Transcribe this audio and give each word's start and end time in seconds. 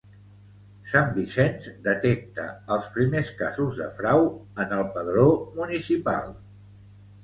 Sant 0.93 1.11
Vicenç 1.17 1.67
detecta 1.89 2.47
els 2.77 2.89
primers 2.97 3.31
casos 3.45 3.79
de 3.85 3.93
frau 4.01 4.29
en 4.65 4.77
el 4.83 4.93
padró 5.01 5.31
municipal 5.65 6.39